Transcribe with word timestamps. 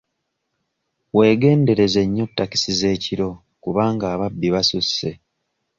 Weegendereze 1.15 2.01
nnyo 2.05 2.25
takisi 2.37 2.71
z'ekiro 2.79 3.29
kubanga 3.63 4.05
ababbi 4.13 4.47
basusse. 4.55 5.09